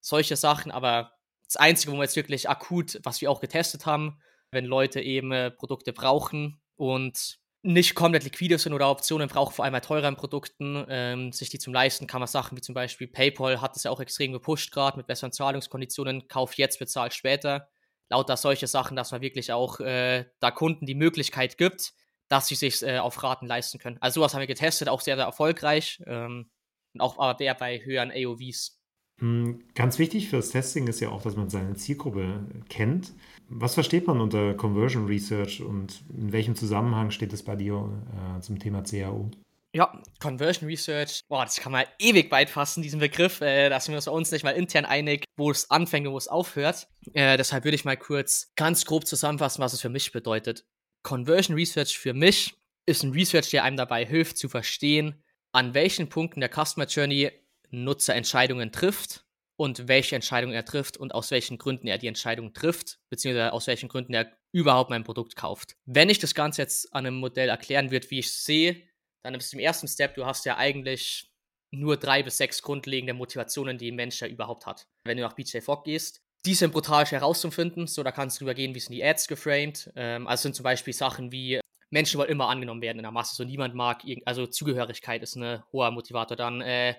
[0.00, 1.12] Solche Sachen, aber
[1.46, 5.32] das Einzige, wo wir jetzt wirklich akut, was wir auch getestet haben, wenn Leute eben
[5.32, 10.16] äh, Produkte brauchen und nicht komplett liquide sind oder Optionen brauchen, vor allem bei teuren
[10.16, 13.82] Produkten, ähm, sich die zum Leisten kann man Sachen wie zum Beispiel PayPal hat es
[13.82, 17.68] ja auch extrem gepusht gerade mit besseren Zahlungskonditionen, kauf jetzt, bezahl später.
[18.10, 21.92] Lauter solche Sachen, dass man wirklich auch äh, da Kunden die Möglichkeit gibt,
[22.28, 23.98] dass sie sich äh, auf Raten leisten können.
[24.00, 26.00] Also sowas haben wir getestet, auch sehr, sehr erfolgreich.
[26.06, 26.50] Ähm,
[26.94, 28.77] und auch aber eher bei höheren AOVs.
[29.18, 33.12] Hm, ganz wichtig für das Testing ist ja auch, dass man seine Zielgruppe kennt.
[33.48, 37.90] Was versteht man unter Conversion Research und in welchem Zusammenhang steht es bei dir
[38.36, 39.30] äh, zum Thema CAO?
[39.74, 43.40] Ja, Conversion Research, boah, das kann man ewig weit fassen, diesen Begriff.
[43.40, 46.14] Äh, da sind wir uns bei uns nicht mal intern einig, wo es anfängt und
[46.14, 46.88] wo es aufhört.
[47.12, 50.64] Äh, deshalb würde ich mal kurz ganz grob zusammenfassen, was es für mich bedeutet.
[51.02, 52.54] Conversion Research für mich
[52.86, 57.30] ist ein Research, der einem dabei hilft zu verstehen, an welchen Punkten der Customer Journey
[57.70, 59.24] Nutzer Entscheidungen trifft
[59.56, 63.66] und welche Entscheidungen er trifft und aus welchen Gründen er die Entscheidung trifft, beziehungsweise aus
[63.66, 65.76] welchen Gründen er überhaupt mein Produkt kauft.
[65.84, 68.82] Wenn ich das Ganze jetzt an einem Modell erklären würde, wie ich es sehe,
[69.22, 71.30] dann ist im ersten Step, du hast ja eigentlich
[71.70, 74.86] nur drei bis sechs grundlegende Motivationen, die ein Mensch ja überhaupt hat.
[75.04, 77.86] Wenn du nach BJ Fogg gehst, die sind brutal schwer herauszufinden.
[77.86, 79.92] So, da kannst du übergehen, wie sind die Ads geframed.
[79.96, 83.34] Ähm, also sind zum Beispiel Sachen wie Menschen wollen immer angenommen werden in der Masse.
[83.34, 86.36] So niemand mag, also Zugehörigkeit ist ein hoher Motivator.
[86.36, 86.94] Dann äh,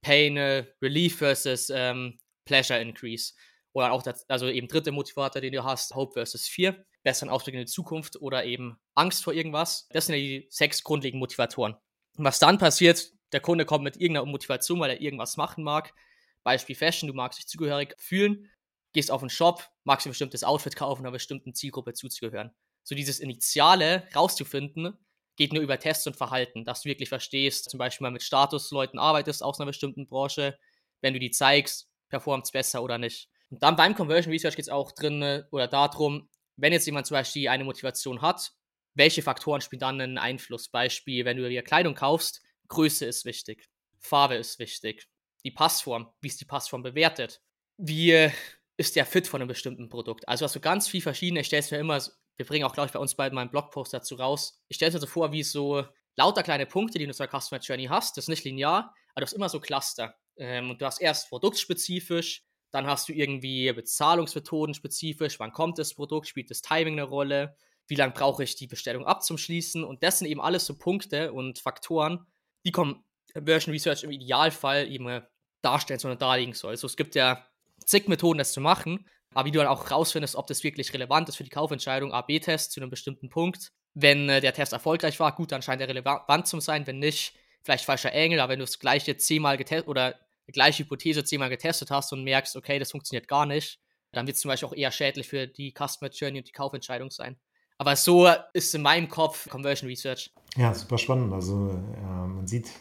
[0.00, 3.34] Pain äh, Relief versus ähm, Pleasure Increase.
[3.72, 6.76] Oder auch, das, also eben dritte Motivator, den du hast, Hope versus Fear.
[7.02, 9.88] Besseren Ausblick in die Zukunft oder eben Angst vor irgendwas.
[9.90, 11.74] Das sind ja die sechs grundlegenden Motivatoren.
[12.16, 15.94] Und was dann passiert, der Kunde kommt mit irgendeiner Motivation, weil er irgendwas machen mag.
[16.42, 18.50] Beispiel Fashion, du magst dich zugehörig fühlen,
[18.92, 22.52] gehst auf einen Shop, magst ein bestimmtes Outfit kaufen, einer bestimmten Zielgruppe zuzugehören
[22.88, 24.96] so dieses Initiale rauszufinden,
[25.38, 28.98] geht nur über Tests und Verhalten, dass du wirklich verstehst, zum Beispiel mal mit Statusleuten
[28.98, 30.58] arbeitest aus einer bestimmten Branche,
[31.00, 33.30] wenn du die zeigst, performt es besser oder nicht.
[33.48, 37.06] Und dann beim Conversion Research geht es auch drin äh, oder darum, wenn jetzt jemand
[37.06, 38.50] zum Beispiel eine Motivation hat,
[38.94, 40.68] welche Faktoren spielen dann einen Einfluss?
[40.68, 43.68] Beispiel, wenn du dir Kleidung kaufst, Größe ist wichtig,
[44.00, 45.08] Farbe ist wichtig,
[45.44, 47.40] die Passform, wie ist die Passform bewertet,
[47.76, 48.32] wie äh,
[48.76, 50.26] ist der Fit von einem bestimmten Produkt.
[50.28, 52.02] Also hast du ganz viel verschiedene, ich stelle es mir immer
[52.38, 54.62] wir bringen auch, glaube ich, bei uns beiden mal einen Blogpost dazu raus.
[54.68, 55.84] Ich stelle es mir so vor, wie so
[56.16, 58.16] lauter kleine Punkte, die du der Customer Journey hast.
[58.16, 60.14] Das ist nicht linear, aber du hast immer so Cluster.
[60.36, 65.40] Ähm, und du hast erst produktspezifisch, dann hast du irgendwie Bezahlungsmethoden spezifisch.
[65.40, 66.28] Wann kommt das Produkt?
[66.28, 67.56] Spielt das Timing eine Rolle?
[67.88, 69.82] Wie lange brauche ich die Bestellung abzuschließen?
[69.82, 72.24] Und das sind eben alles so Punkte und Faktoren,
[72.64, 75.22] die Conversion Research im Idealfall eben
[75.60, 76.70] darstellen sollen und darlegen soll.
[76.70, 77.44] Also es gibt ja
[77.84, 79.08] zig Methoden, das zu machen.
[79.38, 82.72] Aber wie du dann auch rausfindest, ob das wirklich relevant ist für die Kaufentscheidung, A-B-Test
[82.72, 83.70] zu einem bestimmten Punkt.
[83.94, 86.88] Wenn äh, der Test erfolgreich war, gut, dann scheint er relevant zu sein.
[86.88, 90.16] Wenn nicht, vielleicht falscher Engel, aber wenn du das gleiche zehnmal getestet oder
[90.48, 93.78] die gleiche Hypothese zehnmal getestet hast und merkst, okay, das funktioniert gar nicht,
[94.10, 97.12] dann wird es zum Beispiel auch eher schädlich für die Customer Journey und die Kaufentscheidung
[97.12, 97.36] sein.
[97.76, 100.32] Aber so ist in meinem Kopf Conversion Research.
[100.56, 101.32] Ja, super spannend.
[101.32, 102.72] Also äh, man sieht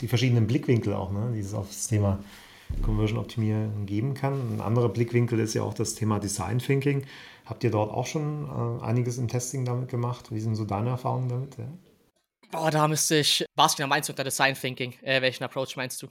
[0.00, 2.24] die verschiedenen Blickwinkel auch, ne, die es auf das Thema
[2.82, 4.54] Conversion-Optimierung geben kann.
[4.54, 7.04] Ein anderer Blickwinkel ist ja auch das Thema Design Thinking.
[7.46, 10.32] Habt ihr dort auch schon äh, einiges im Testing damit gemacht?
[10.32, 11.58] Wie sind so deine Erfahrungen damit?
[11.58, 11.68] Ja?
[12.50, 13.44] Boah, da müsste ich.
[13.56, 14.94] Was genau meinst du unter Design Thinking?
[15.02, 16.08] Äh, welchen Approach meinst du?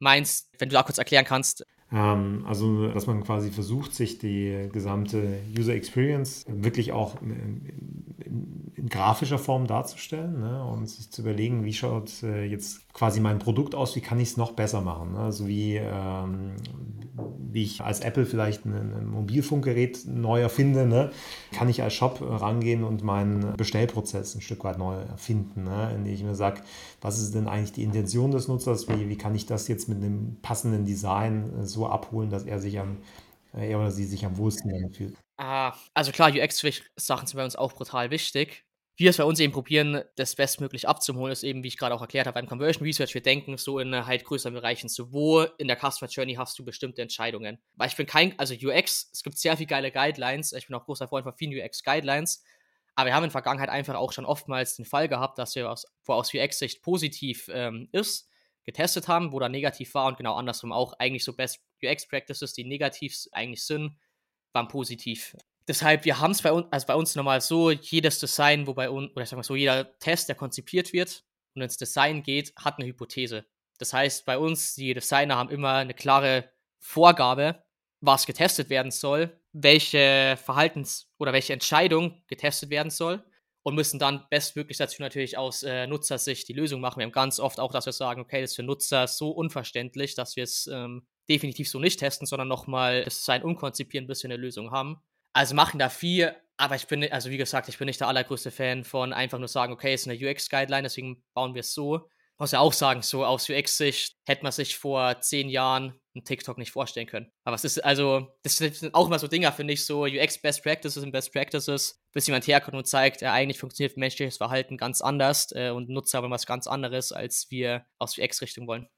[0.00, 4.68] Meinst, wenn du da kurz erklären kannst, ähm, also, dass man quasi versucht, sich die
[4.72, 7.16] gesamte User Experience wirklich auch
[8.78, 10.62] in, grafischer Form darzustellen ne?
[10.62, 14.30] und sich zu überlegen, wie schaut äh, jetzt quasi mein Produkt aus, wie kann ich
[14.30, 15.12] es noch besser machen.
[15.12, 15.20] Ne?
[15.20, 16.56] Also wie, ähm,
[17.50, 21.10] wie ich als Apple vielleicht ein, ein Mobilfunkgerät neu erfinde, ne?
[21.52, 25.92] kann ich als Shop rangehen und meinen Bestellprozess ein Stück weit neu erfinden, ne?
[25.96, 26.60] indem ich mir sage,
[27.00, 29.98] was ist denn eigentlich die Intention des Nutzers, wie, wie kann ich das jetzt mit
[29.98, 32.98] einem passenden Design so so abholen, dass er sich am,
[33.54, 35.16] äh, er oder sie sich am wohlsten damit fühlt.
[35.36, 38.64] Ah, also klar, UX-Sachen sind bei uns auch brutal wichtig.
[39.00, 42.00] Wir es bei uns eben probieren, das bestmöglich abzuholen, ist eben, wie ich gerade auch
[42.00, 45.68] erklärt habe, beim Conversion Research, wir denken so in halt größeren Bereichen, so wo in
[45.68, 47.60] der Customer Journey hast du bestimmte Entscheidungen.
[47.76, 50.84] Weil ich bin kein, also UX, es gibt sehr viele geile Guidelines, ich bin auch
[50.84, 52.42] großer Freund von vielen UX-Guidelines,
[52.96, 55.70] aber wir haben in der Vergangenheit einfach auch schon oftmals den Fall gehabt, dass wir
[55.70, 58.28] aus, wo aus UX-Sicht positiv ähm, ist,
[58.64, 62.64] getestet haben, wo dann negativ war und genau andersrum auch eigentlich so Best UX-Practices, die
[62.64, 63.96] negativ eigentlich sind,
[64.52, 65.36] waren positiv.
[65.68, 68.88] Deshalb, wir haben es bei uns, also bei uns normal so, jedes Design, wo bei
[68.88, 72.54] uns, oder ich sag mal so, jeder Test, der konzipiert wird und ins Design geht,
[72.56, 73.44] hat eine Hypothese.
[73.78, 77.62] Das heißt, bei uns, die Designer haben immer eine klare Vorgabe,
[78.00, 83.22] was getestet werden soll, welche Verhaltens- oder welche Entscheidung getestet werden soll
[83.62, 87.00] und müssen dann bestmöglich dazu natürlich aus äh, Nutzersicht die Lösung machen.
[87.00, 90.14] Wir haben ganz oft auch, dass wir sagen, okay, das ist für Nutzer so unverständlich,
[90.14, 94.30] dass wir es ähm, definitiv so nicht testen, sondern nochmal das Design umkonzipieren, bis wir
[94.30, 95.02] eine Lösung haben.
[95.38, 98.50] Also machen da viel, aber ich bin, also wie gesagt, ich bin nicht der allergrößte
[98.50, 102.08] Fan von einfach nur sagen, okay, es ist eine UX-Guideline, deswegen bauen wir es so.
[102.38, 106.58] Muss ja auch sagen, so aus UX-Sicht hätte man sich vor zehn Jahren einen TikTok
[106.58, 107.30] nicht vorstellen können.
[107.44, 110.64] Aber es ist also, das sind auch immer so Dinger, finde ich, so UX Best
[110.64, 115.00] Practices und Best Practices, bis jemand herkommt und zeigt, ja, eigentlich funktioniert menschliches Verhalten ganz
[115.00, 118.88] anders äh, und Nutzer aber was ganz anderes, als wir aus UX-Richtung wollen.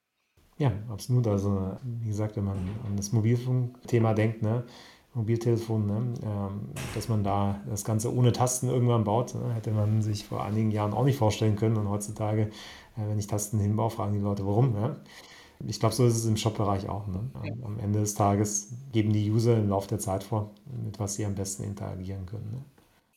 [0.57, 1.27] Ja, absolut.
[1.27, 4.65] Also, wie gesagt, wenn man an das Mobilfunkthema denkt, ne,
[5.15, 10.03] Mobiltelefon, ne, ähm, dass man da das Ganze ohne Tasten irgendwann baut, ne, hätte man
[10.03, 11.77] sich vor einigen Jahren auch nicht vorstellen können.
[11.77, 14.73] Und heutzutage, äh, wenn ich Tasten hinbaue, fragen die Leute, warum.
[14.73, 14.97] Ne?
[15.67, 17.07] Ich glaube, so ist es im Shop-Bereich auch.
[17.09, 17.31] Ne?
[17.65, 21.27] Am Ende des Tages geben die User im Laufe der Zeit vor, mit was sie
[21.27, 22.51] am besten interagieren können.
[22.53, 22.65] Ne?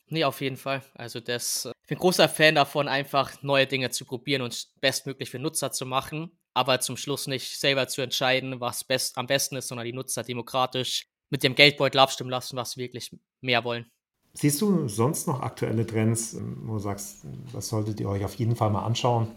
[0.08, 0.82] Nee, auf jeden Fall.
[0.94, 5.38] Also das, ich bin großer Fan davon, einfach neue Dinge zu probieren und bestmöglich für
[5.38, 9.68] Nutzer zu machen, aber zum Schluss nicht selber zu entscheiden, was best, am besten ist,
[9.68, 13.90] sondern die Nutzer demokratisch mit dem Geldbeutel abstimmen lassen, was sie wirklich mehr wollen.
[14.32, 18.56] Siehst du sonst noch aktuelle Trends, wo du sagst, das solltet ihr euch auf jeden
[18.56, 19.30] Fall mal anschauen?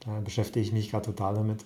[0.00, 1.64] Da beschäftige ich mich gerade total damit.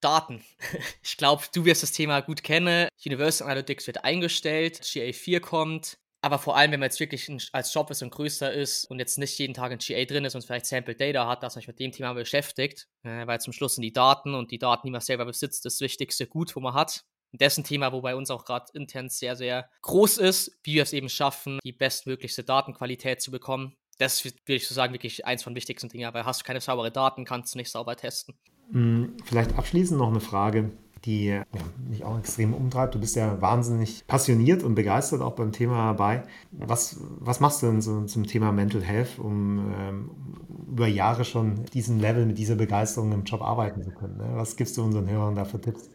[0.00, 0.44] Daten.
[1.02, 2.88] Ich glaube, du wirst das Thema gut kennen.
[3.04, 5.98] Universal Analytics wird eingestellt, GA4 kommt.
[6.20, 9.18] Aber vor allem, wenn man jetzt wirklich als Job ist und größer ist und jetzt
[9.18, 11.68] nicht jeden Tag in GA drin ist und vielleicht Sample Data hat, dass man sich
[11.68, 14.90] mit dem Thema beschäftigt, äh, weil zum Schluss sind die Daten und die Daten, die
[14.90, 18.44] man selber besitzt, das wichtigste Gut, wo man hat dessen Thema, wo bei uns auch
[18.44, 23.30] gerade intern sehr, sehr groß ist, wie wir es eben schaffen, die bestmöglichste Datenqualität zu
[23.30, 23.76] bekommen.
[23.98, 26.92] Das würde ich so sagen, wirklich eins von wichtigsten Dingen, weil hast du keine saubere
[26.92, 28.34] Daten, kannst du nicht sauber testen.
[28.70, 30.70] Hm, vielleicht abschließend noch eine Frage,
[31.04, 31.40] die
[31.88, 32.94] mich auch extrem umtreibt.
[32.94, 36.22] Du bist ja wahnsinnig passioniert und begeistert auch beim Thema dabei.
[36.52, 40.10] Was, was machst du denn so zum Thema Mental Health, um ähm,
[40.68, 44.18] über Jahre schon diesen Level mit dieser Begeisterung im Job arbeiten zu können?
[44.18, 44.30] Ne?
[44.34, 45.90] Was gibst du unseren Hörern da für Tipps?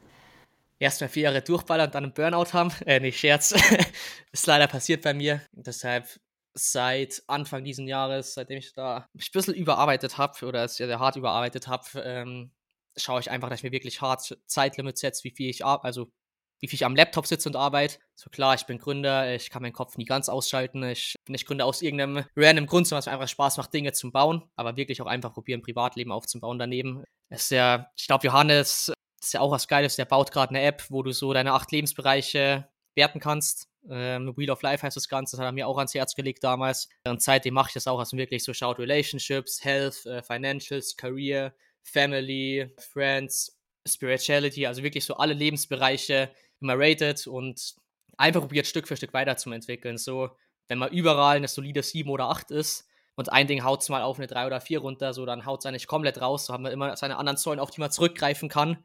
[0.83, 2.71] Erstmal vier Jahre durchballern und dann einen Burnout haben.
[2.85, 3.51] Äh, nicht Scherz.
[4.31, 5.41] ist leider passiert bei mir.
[5.53, 6.07] Deshalb
[6.53, 10.99] seit Anfang dieses Jahres, seitdem ich da mich ein bisschen überarbeitet habe oder sehr, sehr
[10.99, 12.51] hart überarbeitet habe, ähm,
[12.95, 16.11] schaue ich einfach, dass ich mir wirklich hart Zeitlimits setze, wie viel ich also
[16.59, 17.99] wie viel ich am Laptop sitze und arbeite.
[18.15, 20.81] So klar, ich bin Gründer, ich kann meinen Kopf nie ganz ausschalten.
[20.83, 23.91] Ich bin nicht Gründer aus irgendeinem random Grund, sondern es mir einfach Spaß macht, Dinge
[23.91, 27.03] zu bauen, aber wirklich auch einfach probieren, Privatleben aufzubauen daneben.
[27.27, 30.49] Es ist ja, ich glaube, Johannes das ist ja auch was Geiles, der baut gerade
[30.49, 33.69] eine App, wo du so deine acht Lebensbereiche werten kannst.
[33.89, 36.43] Ähm, Wheel of Life heißt das Ganze, das hat er mir auch ans Herz gelegt
[36.43, 36.89] damals.
[37.07, 41.53] Und seitdem mache ich das auch, also wirklich so schaut Relationships, Health, äh, Financials, Career,
[41.83, 43.57] Family, Friends,
[43.87, 47.75] Spirituality, also wirklich so alle Lebensbereiche immer rated und
[48.17, 49.97] einfach probiert Stück für Stück weiterzuentwickeln.
[49.97, 50.31] So,
[50.67, 54.01] wenn man überall eine solide 7 oder 8 ist und ein Ding haut es mal
[54.01, 56.47] auf eine 3 oder 4 runter, so dann haut es eigentlich komplett raus.
[56.47, 58.83] So haben wir immer seine anderen Säulen, auf die man zurückgreifen kann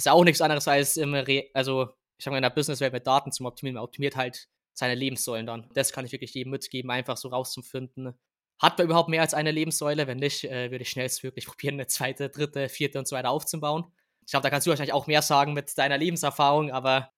[0.00, 3.06] ist ja auch nichts anderes als im Re also ich mal in der Businesswelt mit
[3.06, 5.68] Daten zum Optimieren, man optimiert halt seine Lebenssäulen dann.
[5.74, 8.18] Das kann ich wirklich jedem mitgeben, einfach so rauszufinden.
[8.58, 10.06] Hat man überhaupt mehr als eine Lebenssäule?
[10.06, 13.86] Wenn nicht, äh, würde ich schnellstmöglich probieren, eine zweite, dritte, vierte und so weiter aufzubauen.
[14.26, 17.10] Ich glaube, da kannst du wahrscheinlich auch mehr sagen mit deiner Lebenserfahrung, aber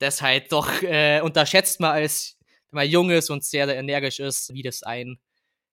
[0.00, 2.36] das halt doch äh, unterschätzt man als,
[2.70, 5.20] wenn man jung ist und sehr, sehr energisch ist, wie das einen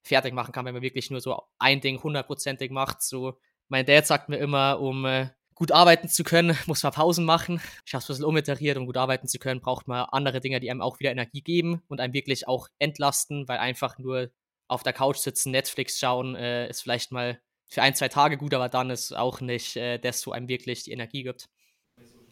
[0.03, 3.01] fertig machen kann, wenn man wirklich nur so ein Ding hundertprozentig macht.
[3.01, 7.25] So, mein Dad sagt mir immer, um äh, gut arbeiten zu können, muss man Pausen
[7.25, 7.61] machen.
[7.85, 10.59] Ich habe es ein bisschen umiteriert, um gut arbeiten zu können, braucht man andere Dinge,
[10.59, 14.29] die einem auch wieder Energie geben und einem wirklich auch entlasten, weil einfach nur
[14.67, 18.53] auf der Couch sitzen, Netflix schauen, äh, ist vielleicht mal für ein, zwei Tage gut,
[18.53, 21.49] aber dann ist auch nicht äh, das, wo einem wirklich die Energie gibt.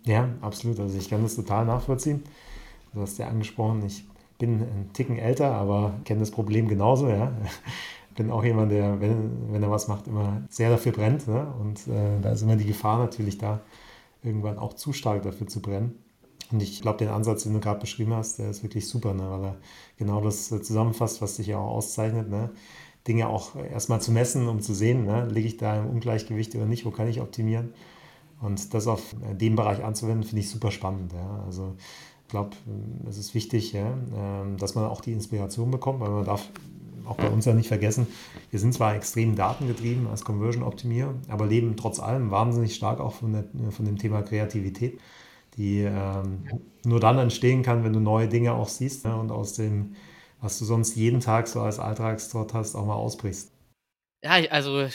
[0.06, 0.80] Ja, absolut.
[0.80, 2.24] Also ich kann das total nachvollziehen.
[2.94, 4.04] Du hast ja angesprochen, ich
[4.38, 7.32] bin ein Ticken älter, aber kenne das Problem genauso, ja
[8.14, 11.28] bin auch jemand, der, wenn, wenn er was macht, immer sehr dafür brennt.
[11.28, 11.54] Ne?
[11.60, 13.62] Und äh, da ist immer die Gefahr natürlich da,
[14.22, 15.98] irgendwann auch zu stark dafür zu brennen.
[16.52, 19.30] Und ich glaube, den Ansatz, den du gerade beschrieben hast, der ist wirklich super, ne?
[19.30, 19.56] weil er
[19.98, 22.30] genau das äh, zusammenfasst, was dich ja auch auszeichnet.
[22.30, 22.52] Ne?
[23.08, 25.28] Dinge auch erstmal zu messen, um zu sehen, ne?
[25.28, 27.74] liege ich da im Ungleichgewicht oder nicht, wo kann ich optimieren.
[28.42, 31.14] Und das auf äh, dem Bereich anzuwenden, finde ich super spannend.
[31.14, 31.44] Ja?
[31.46, 31.76] Also
[32.22, 32.52] ich glaube,
[33.08, 33.94] es ist wichtig, ja?
[34.16, 36.50] Ähm, dass man auch die Inspiration bekommt, weil man darf
[37.06, 38.08] auch bei uns ja nicht vergessen,
[38.50, 43.34] wir sind zwar extrem datengetrieben als Conversion-Optimierer, aber leben trotz allem wahnsinnig stark auch von,
[43.34, 45.00] der, von dem Thema Kreativität,
[45.58, 46.48] die ähm,
[46.84, 49.96] nur dann entstehen kann, wenn du neue Dinge auch siehst ne, und aus dem,
[50.42, 53.52] was du sonst jeden Tag so als Alltagstrott hast, auch mal ausbrichst.
[54.24, 54.88] Ja, also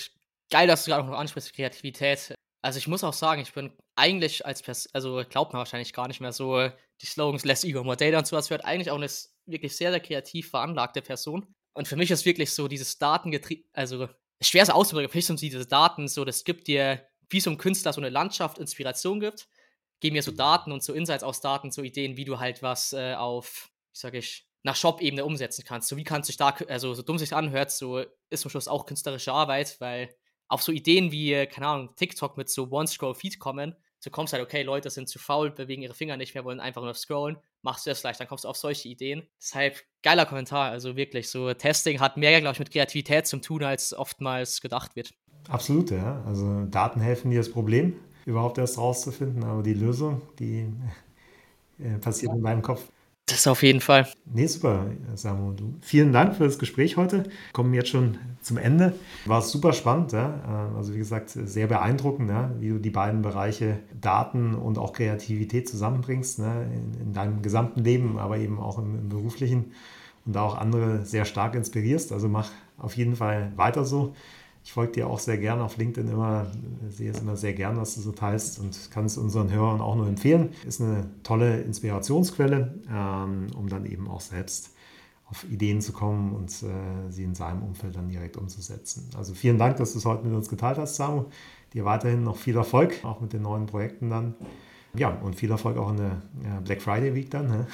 [0.51, 2.35] geil, dass du gerade noch ansprichst, Kreativität.
[2.62, 6.09] Also ich muss auch sagen, ich bin eigentlich als Person, also glaubt man wahrscheinlich gar
[6.09, 6.68] nicht mehr so,
[7.01, 9.09] die Slogans Less Ego, More Data und sowas, wird eigentlich auch eine
[9.47, 11.47] wirklich sehr, sehr kreativ veranlagte Person.
[11.79, 14.09] Und für mich ist wirklich so dieses Datengetrieben, also
[14.41, 17.57] schwer so auszudrücken, für mich sind diese Daten so, das gibt dir, wie so ein
[17.57, 19.49] Künstler so eine Landschaft Inspiration gibt,
[20.01, 22.93] geben mir so Daten und so Insights aus Daten, so Ideen, wie du halt was
[22.95, 25.88] äh, auf, wie sag ich, nach Shop-Ebene umsetzen kannst.
[25.88, 28.85] So wie kannst du da, also so dumm sich anhört, so ist zum Schluss auch
[28.85, 30.12] künstlerische Arbeit, weil
[30.49, 34.64] auf so Ideen wie, keine Ahnung, TikTok mit so One-Scroll-Feed kommen, so kommst halt, okay,
[34.64, 37.90] Leute sind zu faul, bewegen ihre Finger nicht mehr, wollen einfach nur scrollen, machst du
[37.90, 39.27] das leicht, dann kommst du auf solche Ideen.
[39.40, 43.64] Deshalb geiler Kommentar, also wirklich, so Testing hat mehr, glaube ich, mit Kreativität zu tun,
[43.64, 45.12] als oftmals gedacht wird.
[45.49, 46.23] Absolut, ja.
[46.27, 47.94] Also Daten helfen dir das Problem
[48.27, 50.66] überhaupt erst rauszufinden, aber die Lösung, die
[51.79, 52.90] äh, passiert in meinem Kopf.
[53.29, 54.09] Das auf jeden Fall.
[54.33, 55.53] Nee, super, Samu.
[55.53, 55.75] Du.
[55.83, 57.25] Vielen Dank für das Gespräch heute.
[57.53, 58.95] Kommen jetzt schon zum Ende.
[59.27, 60.12] War super spannend.
[60.12, 60.71] Ja?
[60.77, 62.51] Also wie gesagt, sehr beeindruckend, ja?
[62.59, 66.71] wie du die beiden Bereiche Daten und auch Kreativität zusammenbringst ne?
[66.75, 69.73] in, in, deinem gesamten Leben, aber eben auch im, im beruflichen
[70.25, 72.12] und da auch andere sehr stark inspirierst.
[72.12, 74.14] Also mach auf jeden Fall weiter so.
[74.68, 76.46] Ich folge dir auch sehr gerne auf LinkedIn immer,
[76.90, 79.94] sehe es immer sehr gern, was du so teilst und kann es unseren Hörern auch
[79.94, 80.50] nur empfehlen.
[80.66, 84.74] Ist eine tolle Inspirationsquelle, ähm, um dann eben auch selbst
[85.24, 89.09] auf Ideen zu kommen und äh, sie in seinem Umfeld dann direkt umzusetzen.
[89.16, 91.24] Also vielen Dank, dass du es heute mit uns geteilt hast, Samu.
[91.72, 94.35] Dir weiterhin noch viel Erfolg, auch mit den neuen Projekten dann.
[94.92, 96.20] Ja, und viel Erfolg auch in der
[96.62, 97.66] Black Friday Week dann.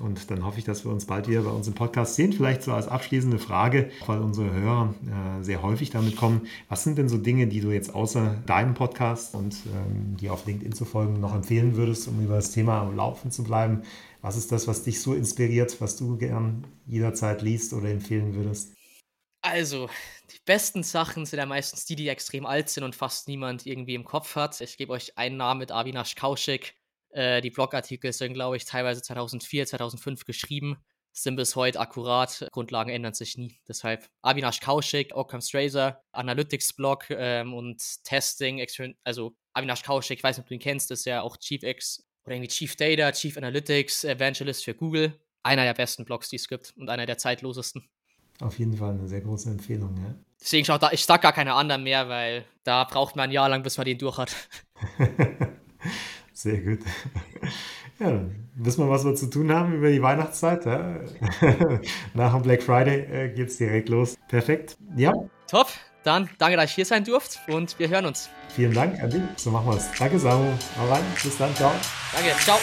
[0.00, 2.32] Und dann hoffe ich, dass wir uns bald wieder bei uns im Podcast sehen.
[2.32, 6.46] Vielleicht so als abschließende Frage, weil unsere Hörer äh, sehr häufig damit kommen.
[6.68, 10.46] Was sind denn so Dinge, die du jetzt außer deinem Podcast und ähm, die auf
[10.46, 13.82] LinkedIn zu folgen noch empfehlen würdest, um über das Thema am Laufen zu bleiben?
[14.22, 18.72] Was ist das, was dich so inspiriert, was du gern jederzeit liest oder empfehlen würdest?
[19.42, 19.90] Also,
[20.32, 23.96] die besten Sachen sind ja meistens die, die extrem alt sind und fast niemand irgendwie
[23.96, 24.60] im Kopf hat.
[24.60, 26.76] Ich gebe euch einen Namen mit Avinash Kaushik.
[27.12, 30.76] Äh, die Blogartikel sind, glaube ich, teilweise 2004, 2005 geschrieben,
[31.12, 32.48] sind bis heute akkurat.
[32.52, 33.60] Grundlagen ändern sich nie.
[33.68, 38.64] Deshalb Avinash Kaushik, Occam Strazer, Analytics-Blog ähm, und Testing,
[39.04, 42.02] also Avinash Kaushik, ich weiß nicht, ob du ihn kennst, ist ja auch Chief X
[42.24, 45.18] oder irgendwie Chief Data, Chief Analytics, Evangelist für Google.
[45.44, 47.88] Einer der besten Blogs, die es gibt und einer der zeitlosesten.
[48.40, 50.14] Auf jeden Fall eine sehr große Empfehlung, ja.
[50.40, 53.48] Deswegen schaut da, ich sag gar keine anderen mehr, weil da braucht man ein Jahr
[53.48, 54.34] lang, bis man den durch hat.
[56.42, 56.80] Sehr gut.
[57.98, 60.64] Ja, dann wissen wir, was wir zu tun haben über die Weihnachtszeit.
[60.66, 60.96] Ja?
[62.14, 64.16] Nach dem Black Friday äh, geht es direkt los.
[64.26, 64.76] Perfekt.
[64.96, 65.12] Ja.
[65.48, 65.68] Top.
[66.02, 68.28] Dann danke, dass ich hier sein durft und wir hören uns.
[68.48, 69.22] Vielen Dank, Adi.
[69.36, 69.88] So machen wir es.
[69.96, 70.50] Danke, Samu.
[70.80, 71.04] Hau rein.
[71.22, 71.54] Bis dann.
[71.54, 71.70] Ciao.
[72.12, 72.30] Danke.
[72.40, 72.58] Ciao.